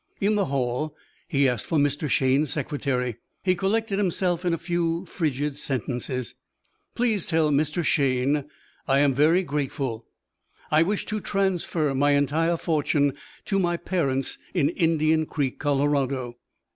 In 0.19 0.33
the 0.33 0.45
hall 0.45 0.95
he 1.27 1.47
asked 1.47 1.67
for 1.67 1.77
Mr. 1.77 2.09
Shayne's 2.09 2.51
secretary. 2.51 3.17
He 3.43 3.53
collected 3.53 3.99
himself 3.99 4.43
in 4.43 4.51
a 4.51 4.57
few 4.57 5.05
frigid 5.05 5.57
sentences. 5.59 6.33
"Please 6.95 7.27
tell 7.27 7.51
Mr. 7.51 7.83
Shayne 7.85 8.45
I 8.87 8.97
am 8.97 9.13
very 9.13 9.43
grateful. 9.43 10.07
I 10.71 10.81
wish 10.81 11.05
to 11.05 11.19
transfer 11.19 11.93
my 11.93 12.13
entire 12.13 12.57
fortune 12.57 13.13
to 13.45 13.59
my 13.59 13.77
parents 13.77 14.39
in 14.55 14.69
Indian 14.69 15.27
Creek, 15.27 15.59
Colorado. 15.59 16.37